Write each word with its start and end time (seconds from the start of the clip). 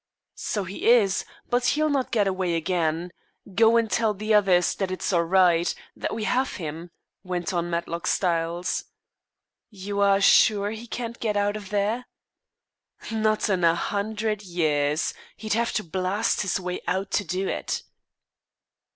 "So 0.33 0.63
he 0.63 0.89
is 0.89 1.25
but 1.51 1.63
he'll 1.63 1.87
not 1.91 2.09
get 2.09 2.27
away 2.27 2.55
again. 2.55 3.11
Go 3.53 3.77
and 3.77 3.87
tell 3.87 4.15
the 4.15 4.33
others 4.33 4.73
that 4.73 4.89
it 4.89 5.03
is 5.03 5.13
all 5.13 5.21
right 5.21 5.71
that 5.95 6.15
we 6.15 6.23
have 6.23 6.53
him," 6.55 6.89
went 7.21 7.53
on 7.53 7.69
Matlock 7.69 8.07
Styles. 8.07 8.85
"You 9.69 9.99
are 10.01 10.19
sure 10.19 10.71
he 10.71 10.87
can't 10.87 11.19
get 11.19 11.37
out 11.37 11.55
of 11.55 11.69
there?" 11.69 12.07
"Not 13.11 13.47
in 13.47 13.63
a 13.63 13.75
hundred 13.75 14.41
years! 14.41 15.13
He'd 15.37 15.53
have 15.53 15.71
to 15.73 15.83
blast 15.83 16.41
his 16.41 16.59
way 16.59 16.81
out 16.87 17.11
to 17.11 17.23
do 17.23 17.47
it." 17.47 17.83